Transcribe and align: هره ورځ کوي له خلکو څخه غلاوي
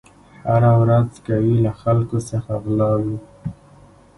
هره 0.47 0.71
ورځ 0.81 1.11
کوي 1.27 1.55
له 1.65 1.71
خلکو 1.81 2.17
څخه 2.29 2.51
غلاوي 2.63 3.17